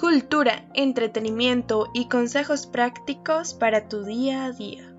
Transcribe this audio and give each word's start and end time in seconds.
Cultura, 0.00 0.64
entretenimiento 0.72 1.90
y 1.92 2.08
consejos 2.08 2.66
prácticos 2.66 3.52
para 3.52 3.86
tu 3.86 4.02
día 4.02 4.46
a 4.46 4.52
día. 4.52 4.94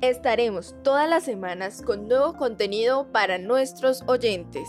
Estaremos 0.00 0.74
todas 0.82 1.08
las 1.08 1.22
semanas 1.22 1.82
con 1.82 2.08
nuevo 2.08 2.36
contenido 2.36 3.12
para 3.12 3.38
nuestros 3.38 4.02
oyentes. 4.08 4.68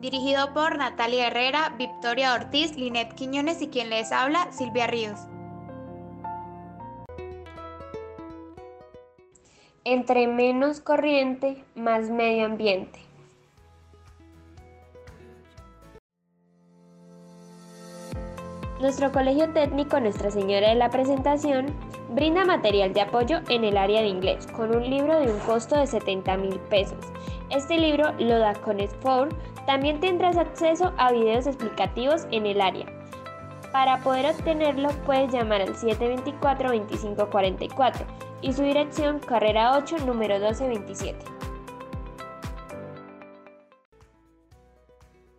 Dirigido 0.00 0.54
por 0.54 0.78
Natalia 0.78 1.26
Herrera, 1.26 1.74
Victoria 1.76 2.32
Ortiz, 2.32 2.74
Linet 2.78 3.12
Quiñones 3.12 3.60
y 3.60 3.68
quien 3.68 3.90
les 3.90 4.10
habla, 4.10 4.50
Silvia 4.52 4.86
Ríos. 4.86 5.20
Entre 9.84 10.26
menos 10.26 10.80
corriente, 10.80 11.62
más 11.74 12.08
medio 12.08 12.46
ambiente. 12.46 13.05
Nuestro 18.80 19.10
Colegio 19.10 19.50
Técnico 19.54 19.98
Nuestra 20.00 20.30
Señora 20.30 20.68
de 20.68 20.74
la 20.74 20.90
Presentación 20.90 21.74
brinda 22.10 22.44
material 22.44 22.92
de 22.92 23.00
apoyo 23.00 23.40
en 23.48 23.64
el 23.64 23.78
área 23.78 24.02
de 24.02 24.08
inglés 24.08 24.46
con 24.48 24.76
un 24.76 24.90
libro 24.90 25.18
de 25.18 25.32
un 25.32 25.38
costo 25.40 25.78
de 25.78 25.86
70 25.86 26.36
mil 26.36 26.60
pesos. 26.68 26.98
Este 27.48 27.78
libro 27.78 28.12
lo 28.18 28.38
da 28.38 28.54
con 28.56 28.76
4 28.76 29.30
También 29.64 29.98
tendrás 30.00 30.36
acceso 30.36 30.92
a 30.98 31.10
videos 31.10 31.46
explicativos 31.46 32.26
en 32.30 32.44
el 32.44 32.60
área. 32.60 32.84
Para 33.72 34.00
poder 34.00 34.26
obtenerlo 34.26 34.90
puedes 35.06 35.32
llamar 35.32 35.62
al 35.62 35.74
724-2544 35.74 38.04
y 38.42 38.52
su 38.52 38.62
dirección 38.62 39.20
carrera 39.20 39.78
8 39.78 40.00
número 40.04 40.34
1227. 40.34 41.24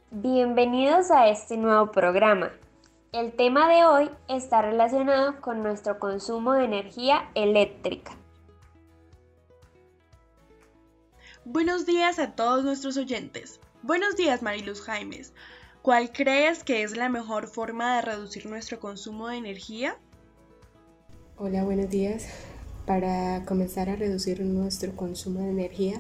Bienvenidos 0.10 1.12
a 1.12 1.28
este 1.28 1.56
nuevo 1.56 1.92
programa. 1.92 2.50
El 3.18 3.32
tema 3.34 3.68
de 3.68 3.84
hoy 3.84 4.12
está 4.28 4.62
relacionado 4.62 5.42
con 5.42 5.64
nuestro 5.64 5.98
consumo 5.98 6.54
de 6.54 6.66
energía 6.66 7.32
eléctrica. 7.34 8.16
Buenos 11.44 11.88
días 11.88 12.20
a 12.20 12.36
todos 12.36 12.64
nuestros 12.64 12.96
oyentes. 12.96 13.60
Buenos 13.82 14.18
días 14.18 14.44
Mariluz 14.44 14.82
Jaimes. 14.82 15.34
¿Cuál 15.82 16.12
crees 16.12 16.64
que 16.64 16.84
es 16.84 16.96
la 16.96 17.10
mejor 17.10 17.48
forma 17.48 17.96
de 17.96 18.02
reducir 18.04 18.46
nuestro 18.46 18.80
consumo 18.80 19.30
de 19.30 19.38
energía? 19.38 19.98
Hola, 21.38 21.64
buenos 21.64 21.90
días. 21.90 22.28
Para 22.86 23.44
comenzar 23.46 23.90
a 23.90 23.96
reducir 23.96 24.42
nuestro 24.42 24.96
consumo 24.96 25.40
de 25.40 25.50
energía, 25.50 26.00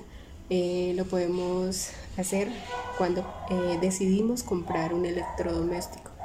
eh, 0.51 0.93
lo 0.95 1.05
podemos 1.05 1.89
hacer 2.15 2.47
cuando 2.99 3.21
eh, 3.49 3.79
decidimos 3.81 4.43
comprar 4.43 4.93
un 4.93 5.07
electrodoméstico 5.07 6.16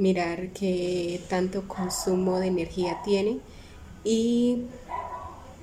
mirar 0.00 0.48
qué 0.48 1.20
tanto 1.28 1.68
consumo 1.68 2.40
de 2.40 2.46
energía 2.46 3.00
tiene 3.04 3.38
y 4.02 4.62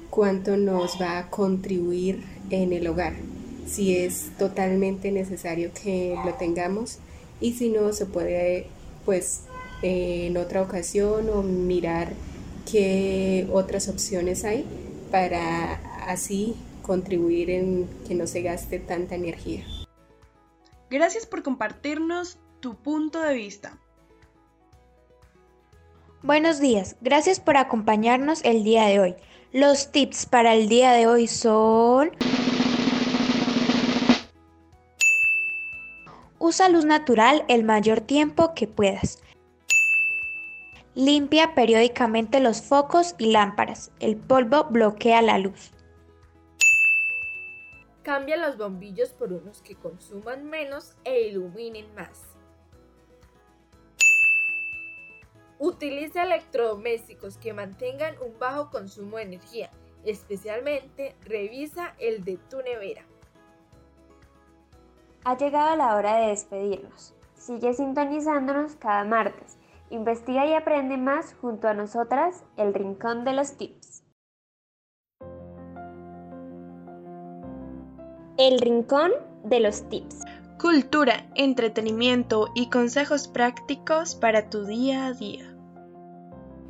cuánto 0.10 0.58
nos 0.58 1.02
va 1.02 1.18
a 1.18 1.30
contribuir 1.30 2.24
en 2.50 2.72
el 2.72 2.88
hogar, 2.88 3.14
si 3.66 3.98
es 3.98 4.32
totalmente 4.38 5.12
necesario 5.12 5.72
que 5.74 6.16
lo 6.24 6.34
tengamos 6.36 7.00
y 7.42 7.54
si 7.54 7.70
no 7.70 7.92
se 7.94 8.06
puede 8.06 8.68
pues 9.06 9.44
en 9.82 10.38
otra 10.38 10.62
ocasión 10.62 11.30
o 11.30 11.42
mirar 11.42 12.14
qué 12.72 13.48
otras 13.52 13.88
opciones 13.90 14.44
hay 14.44 14.66
para 15.12 15.76
así 16.08 16.56
contribuir 16.84 17.50
en 17.50 17.88
que 18.08 18.16
no 18.16 18.28
se 18.28 18.42
gaste 18.42 18.80
tanta 18.80 19.16
energía. 19.16 19.66
Gracias 20.90 21.26
por 21.26 21.44
compartirnos 21.44 22.38
tu 22.60 22.76
punto 22.76 23.22
de 23.22 23.34
vista. 23.34 23.78
Buenos 26.24 26.60
días, 26.60 26.96
gracias 27.00 27.40
por 27.40 27.58
acompañarnos 27.58 28.44
el 28.44 28.64
día 28.64 28.86
de 28.86 29.00
hoy. 29.00 29.16
Los 29.54 29.92
tips 29.92 30.26
para 30.26 30.56
el 30.56 30.68
día 30.68 30.92
de 30.94 31.06
hoy 31.06 31.28
son... 31.28 32.10
Usa 36.40 36.70
luz 36.70 36.86
natural 36.86 37.46
el 37.48 37.64
mayor 37.64 38.02
tiempo 38.02 38.56
que 38.56 38.68
puedas. 38.68 39.22
Limpia 40.96 41.54
periódicamente 41.54 42.40
los 42.40 42.64
focos 42.64 43.14
y 43.20 43.32
lámparas. 43.32 43.92
El 44.00 44.18
polvo 44.18 44.64
bloquea 44.64 45.22
la 45.22 45.38
luz. 45.38 45.72
Cambia 48.02 48.38
los 48.38 48.58
bombillos 48.58 49.10
por 49.10 49.34
unos 49.34 49.62
que 49.62 49.76
consuman 49.76 50.50
menos 50.50 50.96
e 51.04 51.28
iluminen 51.28 51.94
más. 51.94 52.37
Utiliza 55.60 56.24
electrodomésticos 56.24 57.38
que 57.38 57.54
mantengan 57.54 58.16
un 58.22 58.38
bajo 58.38 58.70
consumo 58.70 59.18
de 59.18 59.24
energía, 59.24 59.72
especialmente 60.04 61.16
revisa 61.22 61.96
el 62.00 62.24
de 62.24 62.38
tu 62.50 62.62
nevera. 62.62 63.04
Ha 65.24 65.36
llegado 65.36 65.76
la 65.76 65.96
hora 65.96 66.18
de 66.18 66.28
despedirnos. 66.28 67.14
Sigue 67.36 67.74
sintonizándonos 67.74 68.76
cada 68.76 69.04
martes. 69.04 69.58
Investiga 69.90 70.46
y 70.46 70.54
aprende 70.54 70.98
más 70.98 71.34
junto 71.42 71.68
a 71.68 71.74
nosotras, 71.74 72.44
el 72.56 72.74
Rincón 72.74 73.26
de 73.26 73.34
los 73.34 73.58
Tips. 73.58 74.04
El 78.38 78.60
Rincón 78.60 79.12
de 79.44 79.60
los 79.60 79.90
Tips. 79.90 80.24
Cultura, 80.60 81.30
entretenimiento 81.36 82.50
y 82.56 82.72
consejos 82.72 83.28
prácticos 83.28 84.16
para 84.16 84.50
tu 84.50 84.66
día 84.66 85.06
a 85.06 85.14
día. 85.14 85.56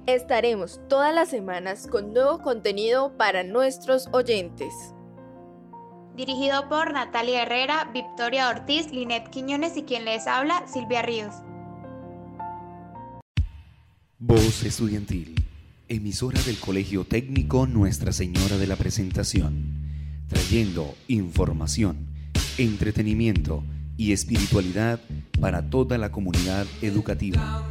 Estaremos 0.06 0.82
todas 0.90 1.16
las 1.16 1.30
semanas 1.30 1.88
con 1.88 2.12
nuevo 2.12 2.40
contenido 2.42 3.16
para 3.16 3.46
nuestros 3.46 4.10
oyentes. 4.12 4.74
Dirigido 6.18 6.68
por 6.68 6.92
Natalia 6.92 7.44
Herrera, 7.44 7.90
Victoria 7.94 8.50
Ortiz, 8.50 8.92
Linet 8.92 9.30
Quiñones 9.30 9.78
y 9.78 9.84
quien 9.84 10.04
les 10.04 10.28
habla, 10.28 10.68
Silvia 10.68 11.02
Ríos. 11.02 11.36
Voz 14.20 14.64
Estudiantil, 14.66 15.34
emisora 15.88 16.42
del 16.42 16.60
Colegio 16.60 17.06
Técnico 17.06 17.66
Nuestra 17.66 18.12
Señora 18.12 18.58
de 18.58 18.68
la 18.68 18.76
Presentación, 18.76 20.26
trayendo 20.28 20.94
información, 21.08 22.06
entretenimiento 22.58 23.64
y 23.98 24.14
espiritualidad 24.14 25.00
para 25.42 25.70
toda 25.70 25.98
la 25.98 26.12
comunidad 26.12 26.66
educativa. 26.82 27.64